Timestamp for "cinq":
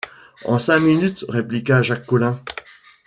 0.57-0.79